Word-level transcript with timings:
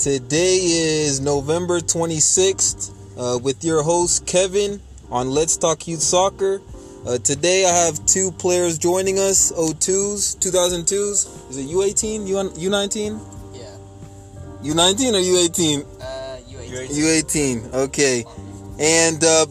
Today 0.00 0.56
is 0.62 1.20
November 1.20 1.78
26th 1.78 2.90
uh, 3.18 3.38
with 3.38 3.62
your 3.62 3.82
host 3.82 4.26
Kevin 4.26 4.80
on 5.10 5.30
Let's 5.30 5.58
Talk 5.58 5.86
Youth 5.86 6.00
Soccer. 6.00 6.62
Uh, 7.06 7.18
today 7.18 7.66
I 7.66 7.72
have 7.84 8.06
two 8.06 8.32
players 8.32 8.78
joining 8.78 9.18
us, 9.18 9.52
O2s, 9.52 10.38
2002s. 10.38 11.50
Is 11.50 11.56
it 11.58 11.66
U18, 11.66 12.26
U- 12.28 12.70
U19? 12.70 13.20
Yeah. 13.52 14.72
U19 14.72 15.12
or 15.12 15.20
U18? 15.20 15.84
Uh, 16.00 16.36
U18. 16.48 16.88
U18, 16.88 17.74
okay. 17.74 18.24
And 18.78 19.22
uh, 19.22 19.44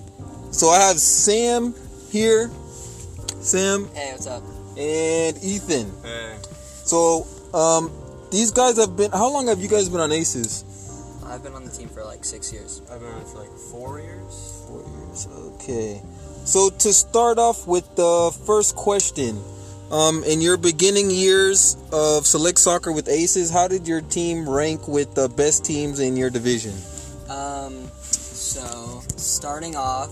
so 0.52 0.70
I 0.70 0.80
have 0.88 0.98
Sam 0.98 1.76
here, 2.09 2.50
Sam, 3.40 3.88
Hey, 3.94 4.13
what's 4.13 4.26
up? 4.26 4.41
and 4.77 5.38
Ethan. 5.44 5.91
Hey. 6.02 6.38
So 6.86 7.27
um, 7.54 7.91
these 8.32 8.52
guys 8.52 8.78
have 8.78 8.96
been, 8.96 9.12
how 9.12 9.32
long 9.32 9.48
have 9.48 9.60
you 9.60 9.68
guys 9.68 9.90
been 9.90 10.00
on 10.00 10.12
Aces? 10.12 10.66
I've 11.26 11.44
been 11.44 11.54
on 11.54 11.64
the 11.64 11.72
team 11.72 11.90
for 11.90 12.04
like 12.04 12.26
six 12.26 12.52
years. 12.52 12.82
I've 12.92 13.00
been 13.00 13.10
on 13.10 13.22
it 13.22 13.28
for 13.28 13.40
like 13.40 13.52
four 13.72 14.00
years. 14.00 14.64
Four 14.68 14.82
years. 14.82 15.28
Okay. 15.55 16.02
So 16.46 16.70
to 16.70 16.94
start 16.94 17.38
off 17.38 17.68
with 17.68 17.96
the 17.96 18.36
first 18.46 18.76
question, 18.76 19.40
um, 19.92 20.24
in 20.24 20.42
your 20.42 20.58
beginning 20.58 21.10
years 21.12 21.78
of 21.92 22.26
select 22.26 22.60
soccer 22.60 22.92
with 22.92 23.08
Aces, 23.08 23.52
how 23.52 23.68
did 23.68 23.88
your 23.88 24.02
team 24.02 24.50
rank 24.50 24.88
with 24.88 25.14
the 25.16 25.30
best 25.30 25.66
teams 25.66 26.00
in 26.00 26.18
your 26.18 26.30
division? 26.30 26.74
Um, 27.30 27.88
so 28.02 29.02
starting 29.16 29.76
off, 29.76 30.10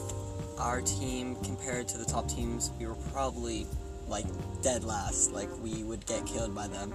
our 0.60 0.82
team 0.82 1.36
compared 1.44 1.88
to 1.90 1.98
the 1.98 2.06
top 2.06 2.28
teams, 2.28 2.72
we 2.80 2.88
were 2.88 2.96
probably 3.12 3.68
like 4.08 4.26
dead 4.62 4.84
last. 4.84 5.32
Like 5.32 5.50
we 5.64 5.84
would 5.84 6.06
get 6.06 6.26
killed 6.26 6.56
by 6.56 6.68
them, 6.68 6.94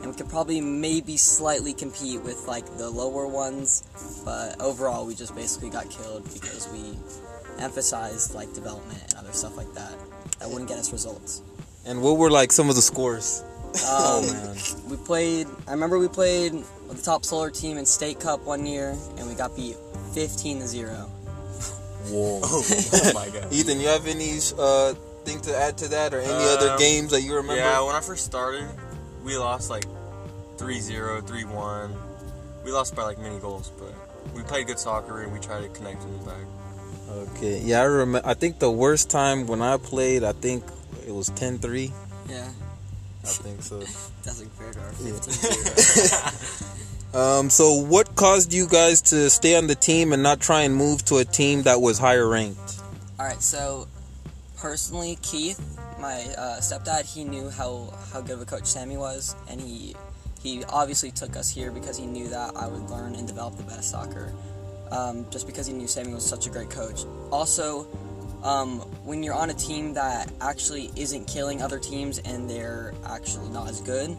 and 0.00 0.06
we 0.10 0.12
could 0.16 0.28
probably 0.28 0.60
maybe 0.60 1.16
slightly 1.16 1.72
compete 1.72 2.20
with 2.22 2.46
like 2.46 2.64
the 2.78 2.88
lower 2.88 3.26
ones, 3.26 3.82
but 4.24 4.60
overall 4.60 5.06
we 5.06 5.14
just 5.14 5.34
basically 5.34 5.70
got 5.70 5.88
killed 5.90 6.24
because 6.32 6.68
we 6.72 6.96
emphasized 7.62 8.34
like 8.34 8.52
development 8.54 9.02
and 9.08 9.14
other 9.14 9.32
stuff 9.32 9.56
like 9.56 9.72
that. 9.74 9.92
That 10.38 10.48
wouldn't 10.48 10.68
get 10.68 10.78
us 10.78 10.92
results. 10.92 11.42
And 11.86 12.02
what 12.02 12.16
were 12.18 12.30
like 12.30 12.52
some 12.52 12.68
of 12.68 12.76
the 12.76 12.82
scores? 12.82 13.44
Um, 13.88 14.26
man. 14.26 14.56
We 14.88 14.96
played. 14.96 15.46
I 15.68 15.72
remember 15.72 15.98
we 15.98 16.08
played 16.08 16.52
with 16.54 16.96
the 16.96 17.02
top 17.02 17.24
solar 17.24 17.50
team 17.50 17.76
in 17.78 17.86
state 17.86 18.18
cup 18.18 18.40
one 18.44 18.66
year, 18.66 18.96
and 19.16 19.28
we 19.28 19.34
got 19.34 19.54
beat 19.54 19.76
15 20.12 20.60
to 20.60 20.66
zero. 20.66 20.94
Whoa. 22.08 22.40
oh 22.42 23.12
my 23.14 23.28
god. 23.32 23.52
Ethan, 23.52 23.78
you 23.80 23.86
have 23.88 24.06
any 24.06 24.38
uh, 24.58 24.94
thing 25.24 25.40
to 25.42 25.56
add 25.56 25.78
to 25.78 25.88
that, 25.88 26.12
or 26.12 26.20
any 26.20 26.32
other 26.32 26.70
Um, 26.70 26.78
games 26.78 27.12
that 27.12 27.20
you 27.22 27.34
remember? 27.36 27.56
Yeah, 27.62 27.80
when 27.82 27.94
I 27.94 28.00
first 28.00 28.24
started, 28.24 28.66
we 29.24 29.36
lost 29.36 29.70
like 29.70 29.84
3-0, 30.56 31.22
3-1. 31.22 31.90
We 32.64 32.72
lost 32.72 32.94
by 32.94 33.04
like 33.04 33.18
many 33.18 33.38
goals, 33.38 33.70
but 33.78 33.92
we 34.34 34.42
played 34.42 34.66
good 34.66 34.78
soccer 34.78 35.22
and 35.22 35.32
we 35.32 35.38
tried 35.38 35.62
to 35.62 35.68
connect 35.68 36.02
in 36.02 36.12
the 36.18 36.24
back. 36.24 36.44
Okay. 37.10 37.60
Yeah, 37.60 37.80
I 37.80 37.84
remember. 37.84 38.26
I 38.28 38.34
think 38.34 38.58
the 38.58 38.70
worst 38.70 39.10
time 39.10 39.46
when 39.46 39.62
I 39.62 39.76
played, 39.78 40.22
I 40.22 40.32
think 40.32 40.62
it 41.06 41.12
was 41.12 41.30
10-3. 41.30 41.90
Yeah, 42.28 42.48
I 43.24 43.26
think 43.26 43.62
so. 43.62 43.80
doesn't 44.24 44.48
compare 44.56 44.72
to 44.72 44.80
our 44.80 44.92
Yeah. 45.02 45.12
15 45.18 45.52
0. 45.52 46.76
Um, 47.12 47.50
so 47.50 47.74
what 47.74 48.14
caused 48.14 48.52
you 48.52 48.68
guys 48.68 49.00
to 49.10 49.28
stay 49.30 49.56
on 49.56 49.66
the 49.66 49.74
team 49.74 50.12
and 50.12 50.22
not 50.22 50.38
try 50.38 50.60
and 50.60 50.76
move 50.76 51.04
to 51.06 51.16
a 51.16 51.24
team 51.24 51.62
that 51.62 51.80
was 51.80 51.98
higher 51.98 52.28
ranked? 52.28 52.80
All 53.18 53.26
right, 53.26 53.42
so 53.42 53.88
personally, 54.58 55.18
Keith, 55.20 55.58
my 56.00 56.22
uh, 56.38 56.60
stepdad, 56.60 57.04
he 57.04 57.24
knew 57.24 57.50
how 57.50 57.92
how 58.12 58.20
good 58.20 58.32
of 58.32 58.42
a 58.42 58.46
coach 58.46 58.66
Sammy 58.66 58.96
was, 58.96 59.36
and 59.48 59.60
he 59.60 59.94
he 60.42 60.64
obviously 60.64 61.10
took 61.10 61.36
us 61.36 61.50
here 61.50 61.70
because 61.70 61.96
he 61.96 62.06
knew 62.06 62.28
that 62.28 62.56
I 62.56 62.66
would 62.66 62.88
learn 62.90 63.14
and 63.14 63.26
develop 63.26 63.56
the 63.56 63.62
best 63.64 63.90
soccer. 63.90 64.32
Um, 64.90 65.26
just 65.30 65.46
because 65.46 65.66
he 65.66 65.72
knew 65.72 65.86
Sammy 65.86 66.14
was 66.14 66.26
such 66.26 66.46
a 66.48 66.50
great 66.50 66.70
coach. 66.70 67.04
Also, 67.30 67.86
um, 68.42 68.80
when 69.04 69.22
you're 69.22 69.34
on 69.34 69.50
a 69.50 69.54
team 69.54 69.94
that 69.94 70.32
actually 70.40 70.90
isn't 70.96 71.26
killing 71.26 71.62
other 71.62 71.78
teams 71.78 72.18
and 72.18 72.50
they're 72.50 72.92
actually 73.06 73.50
not 73.50 73.68
as 73.68 73.80
good, 73.82 74.16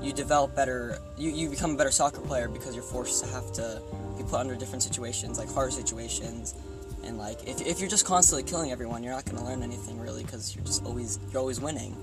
you 0.00 0.12
develop 0.12 0.54
better. 0.54 0.98
You, 1.16 1.30
you 1.30 1.48
become 1.48 1.72
a 1.72 1.76
better 1.76 1.90
soccer 1.90 2.20
player 2.20 2.48
because 2.48 2.74
you're 2.74 2.84
forced 2.84 3.24
to 3.24 3.30
have 3.30 3.50
to 3.54 3.82
be 4.16 4.22
put 4.22 4.34
under 4.34 4.54
different 4.54 4.82
situations, 4.82 5.38
like 5.38 5.50
hard 5.52 5.72
situations, 5.72 6.54
and 7.04 7.18
like 7.18 7.46
if, 7.46 7.60
if 7.60 7.80
you're 7.80 7.88
just 7.88 8.06
constantly 8.06 8.48
killing 8.48 8.72
everyone, 8.72 9.02
you're 9.02 9.12
not 9.12 9.24
going 9.24 9.38
to 9.38 9.44
learn 9.44 9.62
anything 9.62 10.00
really 10.00 10.24
because 10.24 10.54
you're 10.54 10.64
just 10.64 10.84
always 10.84 11.18
you're 11.30 11.40
always 11.40 11.60
winning. 11.60 11.96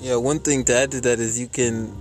Yeah, 0.00 0.16
one 0.16 0.40
thing 0.40 0.64
to 0.64 0.76
add 0.76 0.90
to 0.92 1.00
that 1.02 1.20
is 1.20 1.38
you 1.38 1.48
can 1.48 1.94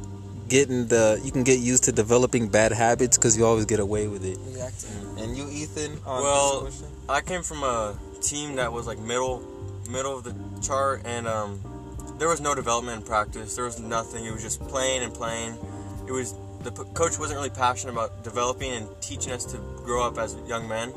get 0.48 0.70
in 0.70 0.88
the 0.88 1.20
you 1.24 1.32
can 1.32 1.44
get 1.44 1.60
used 1.60 1.84
to 1.86 1.92
developing 1.92 2.48
bad 2.48 2.72
habits 2.72 3.18
because 3.18 3.38
you 3.38 3.46
always 3.46 3.66
get 3.66 3.80
away 3.80 4.08
with 4.08 4.24
it. 4.26 4.38
Exactly. 4.48 5.24
And 5.24 5.38
you, 5.38 5.50
Ethan? 5.50 6.00
On 6.06 6.24
Well. 6.24 6.70
I 7.08 7.22
came 7.22 7.44
from 7.44 7.64
a 7.64 7.96
team 8.22 8.56
that 8.56 8.74
was 8.74 8.88
like 8.88 8.98
middle 9.00 9.44
middle 9.90 10.18
of 10.18 10.24
the 10.24 10.36
chart 10.62 11.04
and 11.06 11.28
um, 11.28 11.62
there 12.18 12.28
was 12.28 12.42
no 12.42 12.56
development 12.56 13.02
in 13.02 13.06
practice. 13.06 13.56
There 13.56 13.66
was 13.66 13.80
nothing. 13.80 14.26
It 14.26 14.32
was 14.32 14.42
just 14.42 14.60
playing 14.62 15.04
and 15.04 15.14
playing. 15.14 15.58
It 16.08 16.12
was 16.12 16.34
the 16.64 16.72
p- 16.72 16.90
coach 16.94 17.20
wasn't 17.20 17.38
really 17.38 17.52
passionate 17.52 17.94
about 17.94 18.24
developing 18.24 18.72
and 18.72 18.88
teaching 19.02 19.32
us 19.32 19.46
to 19.46 19.58
grow 19.84 20.04
up 20.04 20.18
as 20.18 20.36
young 20.48 20.68
men. 20.68 20.92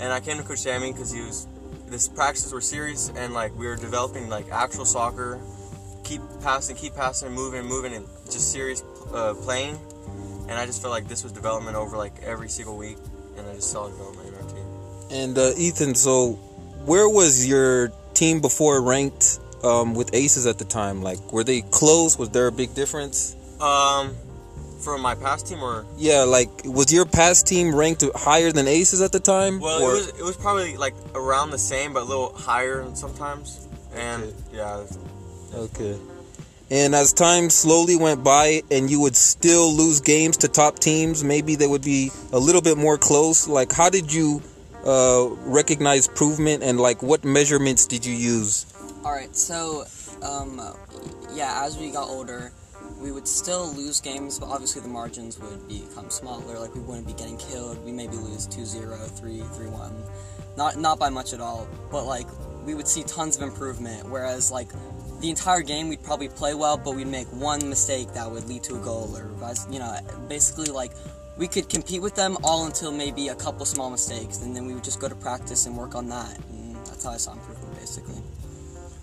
And 0.00 0.12
I 0.12 0.20
came 0.20 0.38
to 0.38 0.42
Coach 0.42 0.60
Sammy 0.60 0.92
because 0.92 1.12
he 1.12 1.20
was 1.20 1.46
this 1.88 2.08
practices 2.08 2.52
were 2.52 2.60
serious 2.60 3.10
and 3.16 3.34
like 3.34 3.56
we 3.58 3.66
were 3.66 3.76
developing 3.76 4.28
like 4.28 4.50
actual 4.50 4.84
soccer, 4.84 5.38
keep 6.04 6.22
passing, 6.40 6.76
keep 6.76 6.94
passing, 6.94 7.26
and 7.26 7.34
moving 7.34 7.64
moving, 7.64 7.92
and 7.94 8.06
just 8.24 8.52
serious 8.52 8.82
uh, 9.12 9.34
playing. 9.34 9.78
And 10.48 10.52
I 10.52 10.66
just 10.66 10.80
felt 10.80 10.92
like 10.92 11.06
this 11.08 11.22
was 11.22 11.32
development 11.32 11.76
over 11.76 11.96
like 11.96 12.14
every 12.22 12.48
single 12.48 12.76
week, 12.76 12.98
and 13.36 13.46
I 13.46 13.54
just 13.54 13.70
saw 13.70 13.88
development 13.88 14.28
in 14.28 14.34
our 14.34 14.48
team. 14.50 14.66
and 15.10 15.38
uh, 15.38 15.52
Ethan, 15.56 15.94
so 15.94 16.32
where 16.84 17.08
was 17.08 17.46
your 17.46 17.92
team 18.14 18.40
before 18.40 18.80
ranked 18.80 19.38
um, 19.62 19.94
with 19.94 20.14
Aces 20.14 20.46
at 20.46 20.58
the 20.58 20.64
time? 20.64 21.02
Like, 21.02 21.32
were 21.32 21.44
they 21.44 21.60
close? 21.60 22.18
Was 22.18 22.30
there 22.30 22.46
a 22.46 22.52
big 22.52 22.74
difference? 22.74 23.36
Um, 23.60 24.16
from 24.80 25.00
my 25.02 25.14
past 25.14 25.46
team, 25.48 25.62
or 25.62 25.84
Yeah, 25.96 26.22
like 26.22 26.50
was 26.64 26.92
your 26.92 27.04
past 27.06 27.46
team 27.46 27.74
ranked 27.74 28.04
higher 28.14 28.50
than 28.52 28.66
Aces 28.68 29.00
at 29.00 29.12
the 29.12 29.20
time? 29.20 29.60
well, 29.60 29.82
Or- 29.82 29.90
it 29.90 29.94
was 29.94 30.08
it 30.20 30.24
was 30.24 30.36
probably 30.36 30.76
like 30.76 30.94
around 31.14 31.50
the 31.50 31.58
same, 31.58 31.92
but 31.92 32.02
a 32.02 32.08
little 32.12 32.32
higher 32.34 32.84
sometimes. 32.94 33.60
And 33.94 34.22
Okay. 34.22 34.34
yeah, 34.52 34.80
Okay. 35.54 35.96
And 36.70 36.94
as 36.94 37.12
time 37.12 37.50
slowly 37.50 37.96
went 37.96 38.22
by 38.22 38.62
and 38.70 38.88
you 38.88 39.00
would 39.00 39.16
still 39.16 39.72
lose 39.74 39.98
games 40.00 40.36
to 40.38 40.48
top 40.48 40.78
teams, 40.78 41.24
maybe 41.24 41.56
they 41.56 41.66
would 41.66 41.82
be 41.82 42.12
a 42.32 42.38
little 42.38 42.60
bit 42.62 42.78
more 42.78 42.96
close. 42.96 43.48
Like, 43.48 43.72
how 43.72 43.90
did 43.90 44.12
you 44.12 44.40
uh, 44.86 45.26
recognize 45.44 46.06
improvement 46.06 46.62
and, 46.62 46.78
like, 46.78 47.02
what 47.02 47.24
measurements 47.24 47.86
did 47.86 48.06
you 48.06 48.14
use? 48.14 48.66
All 49.04 49.10
right, 49.10 49.34
so 49.36 49.84
um, 50.22 50.60
yeah, 51.34 51.64
as 51.66 51.76
we 51.76 51.90
got 51.90 52.08
older, 52.08 52.52
we 53.00 53.12
would 53.12 53.26
still 53.26 53.72
lose 53.72 54.00
games, 54.00 54.38
but 54.38 54.46
obviously 54.46 54.82
the 54.82 54.88
margins 54.88 55.38
would 55.38 55.66
become 55.68 56.10
smaller. 56.10 56.58
Like 56.58 56.74
we 56.74 56.80
wouldn't 56.80 57.06
be 57.06 57.14
getting 57.14 57.38
killed. 57.38 57.82
We 57.84 57.92
maybe 57.92 58.16
lose 58.16 58.46
2-0, 58.46 59.18
3 59.18 59.38
3-1. 59.38 59.92
Not 60.56 60.76
not 60.76 60.98
by 60.98 61.08
much 61.08 61.32
at 61.32 61.40
all, 61.40 61.66
but 61.90 62.04
like 62.04 62.26
we 62.66 62.74
would 62.74 62.88
see 62.88 63.02
tons 63.04 63.36
of 63.36 63.42
improvement. 63.42 64.08
Whereas 64.08 64.50
like 64.50 64.68
the 65.20 65.30
entire 65.30 65.62
game, 65.62 65.88
we'd 65.88 66.02
probably 66.02 66.28
play 66.28 66.54
well, 66.54 66.76
but 66.76 66.94
we'd 66.94 67.06
make 67.06 67.26
one 67.28 67.68
mistake 67.68 68.12
that 68.14 68.30
would 68.30 68.48
lead 68.48 68.62
to 68.64 68.74
a 68.74 68.78
goal, 68.78 69.16
or 69.16 69.30
you 69.70 69.78
know, 69.78 69.96
basically 70.28 70.70
like 70.70 70.92
we 71.36 71.48
could 71.48 71.68
compete 71.68 72.02
with 72.02 72.14
them 72.14 72.36
all 72.42 72.66
until 72.66 72.92
maybe 72.92 73.28
a 73.28 73.34
couple 73.34 73.64
small 73.64 73.90
mistakes, 73.90 74.42
and 74.42 74.54
then 74.54 74.66
we 74.66 74.74
would 74.74 74.84
just 74.84 75.00
go 75.00 75.08
to 75.08 75.14
practice 75.14 75.66
and 75.66 75.76
work 75.76 75.94
on 75.94 76.08
that. 76.08 76.38
And 76.50 76.76
that's 76.84 77.04
how 77.04 77.10
I 77.10 77.16
saw 77.16 77.32
improvement, 77.32 77.74
basically. 77.76 78.20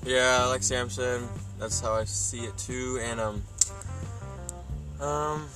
yeah, 0.05 0.45
like 0.45 0.61
Sam 0.61 0.89
said, 0.89 1.21
that's 1.59 1.79
how 1.79 1.93
I 1.93 2.03
see 2.03 2.41
it 2.41 2.57
too. 2.57 2.99
And 3.01 3.19
um, 3.19 3.43
um, 5.01 5.47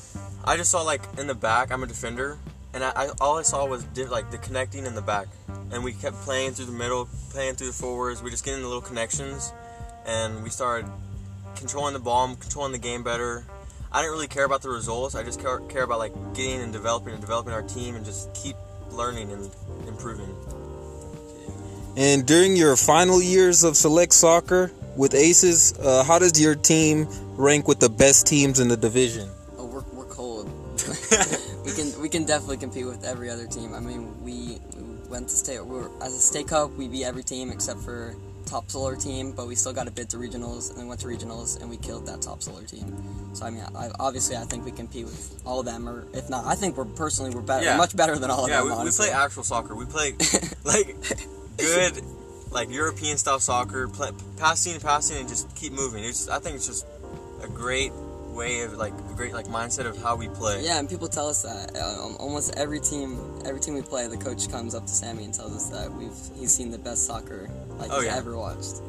I 0.43 0.57
just 0.57 0.71
saw 0.71 0.81
like 0.81 1.01
in 1.17 1.27
the 1.27 1.35
back, 1.35 1.71
I'm 1.71 1.83
a 1.83 1.87
defender, 1.87 2.37
and 2.73 2.83
I, 2.83 2.91
I 2.95 3.09
all 3.19 3.37
I 3.37 3.43
saw 3.43 3.65
was 3.65 3.85
like 4.09 4.31
the 4.31 4.37
connecting 4.37 4.85
in 4.85 4.95
the 4.95 5.01
back, 5.01 5.27
and 5.71 5.83
we 5.83 5.93
kept 5.93 6.17
playing 6.17 6.53
through 6.53 6.65
the 6.65 6.71
middle, 6.71 7.07
playing 7.29 7.55
through 7.55 7.67
the 7.67 7.73
forwards. 7.73 8.21
We 8.21 8.29
just 8.29 8.45
getting 8.45 8.61
the 8.61 8.67
little 8.67 8.81
connections, 8.81 9.51
and 10.05 10.43
we 10.43 10.49
started 10.49 10.89
controlling 11.55 11.93
the 11.93 11.99
ball, 11.99 12.35
controlling 12.35 12.71
the 12.71 12.79
game 12.79 13.03
better. 13.03 13.45
I 13.91 14.01
didn't 14.01 14.13
really 14.13 14.27
care 14.27 14.45
about 14.45 14.61
the 14.61 14.69
results. 14.69 15.15
I 15.15 15.23
just 15.23 15.41
care, 15.41 15.59
care 15.59 15.83
about 15.83 15.99
like 15.99 16.13
getting 16.33 16.61
and 16.61 16.71
developing 16.71 17.13
and 17.13 17.21
developing 17.21 17.53
our 17.53 17.61
team 17.61 17.95
and 17.95 18.05
just 18.05 18.33
keep 18.33 18.55
learning 18.89 19.31
and 19.31 19.49
improving. 19.87 20.33
And 21.97 22.25
during 22.25 22.55
your 22.55 22.77
final 22.77 23.21
years 23.21 23.65
of 23.65 23.75
select 23.75 24.13
soccer 24.13 24.71
with 24.95 25.13
Aces, 25.13 25.77
uh, 25.77 26.03
how 26.05 26.19
does 26.19 26.39
your 26.39 26.55
team 26.55 27.05
rank 27.41 27.67
with 27.67 27.79
the 27.79 27.89
best 27.89 28.27
teams 28.27 28.59
in 28.59 28.67
the 28.67 28.77
division? 28.77 29.29
Oh, 29.57 29.65
we're, 29.65 29.83
we're 29.93 30.05
cold. 30.05 30.49
we 31.65 31.71
can 31.73 32.01
we 32.01 32.09
can 32.09 32.25
definitely 32.25 32.57
compete 32.57 32.85
with 32.85 33.03
every 33.03 33.29
other 33.29 33.47
team. 33.47 33.73
I 33.73 33.79
mean, 33.79 34.23
we, 34.23 34.59
we 34.75 34.83
went 35.09 35.27
to 35.29 35.35
state. 35.35 35.63
We 35.65 35.75
were, 35.77 35.91
as 36.01 36.13
a 36.13 36.19
state 36.19 36.47
cup, 36.47 36.71
we 36.71 36.87
beat 36.87 37.03
every 37.05 37.23
team 37.23 37.51
except 37.51 37.79
for 37.81 38.15
top 38.45 38.69
solar 38.71 38.95
team, 38.95 39.31
but 39.31 39.47
we 39.47 39.55
still 39.55 39.71
got 39.73 39.87
a 39.87 39.91
bid 39.91 40.09
to 40.09 40.17
regionals, 40.17 40.69
and 40.69 40.79
then 40.79 40.87
went 40.87 40.99
to 41.01 41.07
regionals, 41.07 41.59
and 41.61 41.69
we 41.69 41.77
killed 41.77 42.05
that 42.07 42.21
top 42.21 42.41
solar 42.41 42.63
team. 42.63 42.85
So 43.33 43.45
I 43.45 43.49
mean, 43.49 43.63
I, 43.75 43.89
obviously, 43.99 44.35
I 44.35 44.43
think 44.43 44.65
we 44.65 44.71
compete 44.71 45.05
with 45.05 45.41
all 45.45 45.59
of 45.59 45.65
them, 45.65 45.87
or 45.87 46.07
if 46.13 46.29
not, 46.29 46.45
I 46.45 46.55
think 46.55 46.75
we're 46.77 46.85
personally 46.85 47.31
we're 47.33 47.41
better, 47.41 47.65
Yeah. 47.65 47.77
much 47.77 47.95
better 47.95 48.17
than 48.17 48.29
all 48.31 48.45
of 48.45 48.49
Yeah, 48.49 48.63
them. 48.63 48.79
we, 48.79 48.85
we 48.85 48.91
play 48.91 49.11
actual 49.11 49.43
soccer. 49.43 49.75
We 49.75 49.85
play 49.85 50.15
like 50.63 50.95
good, 51.57 52.01
like 52.51 52.69
European 52.71 53.17
style 53.17 53.39
soccer. 53.39 53.87
Play, 53.87 54.11
passing, 54.37 54.79
passing, 54.79 55.17
and 55.17 55.29
just 55.29 55.53
keep 55.55 55.71
moving. 55.73 56.03
It's 56.03 56.27
I 56.27 56.39
think 56.39 56.55
it's 56.55 56.67
just 56.67 56.85
a 57.43 57.47
great 57.47 57.91
way 58.29 58.61
of 58.61 58.73
like 58.73 58.93
a 58.93 59.13
great 59.15 59.33
like 59.33 59.47
mindset 59.47 59.85
of 59.85 60.01
how 60.01 60.15
we 60.15 60.27
play. 60.29 60.63
Yeah, 60.63 60.79
and 60.79 60.89
people 60.89 61.07
tell 61.07 61.27
us 61.27 61.41
that 61.43 61.75
um, 61.77 62.15
almost 62.19 62.55
every 62.55 62.79
team, 62.79 63.19
every 63.45 63.59
team 63.59 63.73
we 63.73 63.81
play, 63.81 64.07
the 64.07 64.17
coach 64.17 64.49
comes 64.49 64.73
up 64.73 64.83
to 64.85 64.91
Sammy 64.91 65.25
and 65.25 65.33
tells 65.33 65.53
us 65.55 65.69
that 65.69 65.91
we've 65.93 66.11
he's 66.39 66.51
seen 66.53 66.71
the 66.71 66.77
best 66.77 67.05
soccer 67.05 67.49
like 67.77 67.89
Oh, 67.91 67.97
he's 67.97 68.05
yeah. 68.05 68.17
ever 68.17 68.37
watched. 68.37 68.81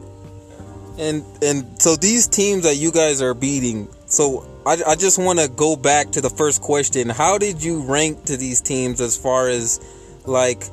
And 0.98 1.24
and 1.42 1.80
so 1.80 1.96
these 1.96 2.28
teams 2.28 2.64
that 2.64 2.76
you 2.76 2.92
guys 2.92 3.22
are 3.22 3.34
beating, 3.34 3.88
so 4.06 4.46
I, 4.66 4.76
I 4.86 4.94
just 4.94 5.18
want 5.18 5.38
to 5.40 5.48
go 5.48 5.74
back 5.74 6.10
to 6.12 6.20
the 6.20 6.30
first 6.30 6.60
question. 6.60 7.08
How 7.08 7.38
did 7.38 7.62
you 7.64 7.82
rank 7.82 8.26
to 8.26 8.36
these 8.36 8.60
teams 8.60 9.00
as 9.00 9.16
far 9.16 9.48
as 9.48 9.80
like 10.26 10.64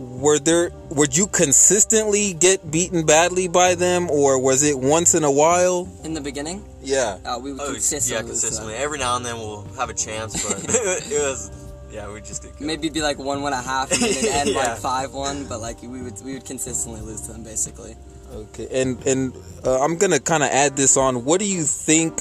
were 0.00 0.38
there 0.38 0.70
would 0.88 1.14
you 1.14 1.26
consistently 1.26 2.32
get 2.32 2.70
beaten 2.70 3.04
badly 3.04 3.48
by 3.48 3.74
them 3.74 4.10
or 4.10 4.40
was 4.40 4.62
it 4.62 4.78
once 4.78 5.14
in 5.14 5.24
a 5.24 5.30
while? 5.30 5.86
In 6.04 6.14
the 6.14 6.22
beginning, 6.22 6.64
Yeah. 6.82 7.18
uh, 7.24 7.38
we 7.38 7.52
would 7.52 7.60
Oh, 7.60 7.72
consistently, 7.72 8.16
yeah, 8.24 8.30
lose 8.32 8.40
to 8.40 8.46
them. 8.46 8.50
consistently. 8.56 8.74
Every 8.76 8.98
now 8.98 9.16
and 9.16 9.26
then 9.26 9.36
we'll 9.38 9.66
have 9.76 9.90
a 9.90 9.94
chance, 9.94 10.42
but 10.42 10.56
it 10.74 11.20
was 11.20 11.50
yeah, 11.92 12.10
we 12.10 12.20
just 12.22 12.42
get 12.42 12.56
killed. 12.56 12.66
Maybe 12.66 12.88
be 12.88 13.02
like 13.02 13.18
one 13.18 13.42
one 13.42 13.52
and 13.52 13.60
a 13.64 13.68
half, 13.68 13.92
and 13.92 14.00
then 14.00 14.10
it'd 14.16 14.24
end 14.24 14.50
Yeah. 14.50 14.56
like 14.58 14.78
five 14.78 15.12
one, 15.12 15.44
but 15.44 15.60
like 15.60 15.82
we 15.82 16.00
would 16.00 16.14
we 16.24 16.32
would 16.34 16.46
consistently 16.46 17.02
lose 17.02 17.20
to 17.22 17.32
them 17.32 17.42
basically. 17.44 17.94
Okay, 18.32 18.68
and 18.80 19.04
and 19.06 19.34
uh, 19.66 19.80
I'm 19.82 19.98
gonna 19.98 20.20
kind 20.20 20.42
of 20.42 20.48
add 20.50 20.76
this 20.76 20.96
on. 20.96 21.24
What 21.26 21.40
do 21.40 21.46
you 21.46 21.62
think 21.64 22.20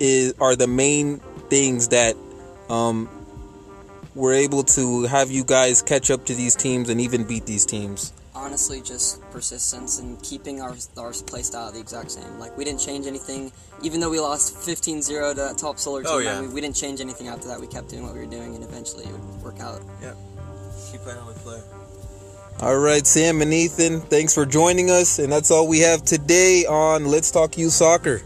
is 0.00 0.32
are 0.40 0.56
the 0.56 0.68
main 0.68 1.18
things 1.50 1.88
that 1.88 2.16
um, 2.70 3.08
were 4.14 4.32
able 4.32 4.62
to 4.62 5.04
have 5.04 5.30
you 5.30 5.44
guys 5.44 5.82
catch 5.82 6.10
up 6.10 6.24
to 6.26 6.34
these 6.34 6.54
teams 6.54 6.88
and 6.88 7.00
even 7.00 7.24
beat 7.24 7.46
these 7.46 7.66
teams? 7.66 8.12
Honestly, 8.34 8.80
just 8.80 9.20
persistence 9.30 10.00
and 10.00 10.20
keeping 10.22 10.60
our 10.60 10.74
our 10.96 11.12
play 11.12 11.42
style 11.42 11.70
the 11.72 11.80
exact 11.80 12.10
same. 12.10 12.38
Like 12.38 12.56
we 12.56 12.64
didn't 12.64 12.80
change 12.80 13.06
anything, 13.06 13.52
even 13.82 14.00
though 14.00 14.10
we 14.10 14.20
lost 14.20 14.56
15-0 14.56 15.06
to 15.06 15.40
that 15.40 15.58
top 15.58 15.78
solar 15.78 16.02
team. 16.02 16.12
Oh, 16.12 16.18
yeah. 16.18 16.40
we, 16.40 16.48
we 16.48 16.60
didn't 16.60 16.76
change 16.76 17.00
anything 17.00 17.28
after 17.28 17.48
that. 17.48 17.60
We 17.60 17.66
kept 17.66 17.88
doing 17.88 18.02
what 18.02 18.14
we 18.14 18.20
were 18.20 18.26
doing, 18.26 18.54
and 18.54 18.64
eventually 18.64 19.04
it 19.04 19.12
would 19.12 19.42
work 19.42 19.60
out. 19.60 19.82
keep 20.90 21.00
playing 21.00 21.20
how 21.20 21.28
we 21.28 21.34
play. 21.34 21.60
All 22.60 22.78
right, 22.78 23.04
Sam 23.04 23.42
and 23.42 23.52
Ethan, 23.52 24.00
thanks 24.00 24.32
for 24.32 24.46
joining 24.46 24.88
us, 24.88 25.18
and 25.18 25.32
that's 25.32 25.50
all 25.50 25.66
we 25.66 25.80
have 25.80 26.04
today 26.04 26.64
on 26.66 27.04
Let's 27.04 27.32
Talk 27.32 27.58
Youth 27.58 27.72
Soccer. 27.72 28.22